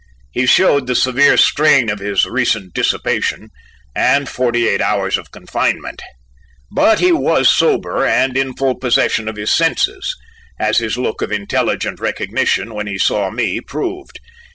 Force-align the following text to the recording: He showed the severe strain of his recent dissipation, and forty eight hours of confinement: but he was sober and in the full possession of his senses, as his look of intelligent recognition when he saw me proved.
He 0.31 0.47
showed 0.47 0.87
the 0.87 0.95
severe 0.95 1.37
strain 1.37 1.87
of 1.87 1.99
his 1.99 2.25
recent 2.25 2.73
dissipation, 2.73 3.49
and 3.95 4.27
forty 4.27 4.67
eight 4.67 4.81
hours 4.81 5.15
of 5.15 5.29
confinement: 5.29 6.01
but 6.71 6.99
he 6.99 7.11
was 7.11 7.47
sober 7.55 8.03
and 8.03 8.35
in 8.35 8.47
the 8.47 8.53
full 8.55 8.73
possession 8.73 9.27
of 9.27 9.35
his 9.35 9.53
senses, 9.53 10.15
as 10.59 10.79
his 10.79 10.97
look 10.97 11.21
of 11.21 11.31
intelligent 11.31 11.99
recognition 11.99 12.73
when 12.73 12.87
he 12.87 12.97
saw 12.97 13.29
me 13.29 13.61
proved. 13.61 14.19